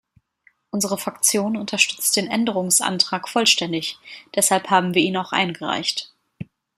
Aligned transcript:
Unsere 0.71 0.97
Fraktion 0.97 1.55
unterstützt 1.55 2.15
den 2.17 2.25
Änderungsantrag 2.27 3.29
vollständig, 3.29 3.99
deshalb 4.33 4.71
haben 4.71 4.95
wir 4.95 5.01
ihn 5.03 5.15
auch 5.17 5.31
eingereicht. 5.31 6.11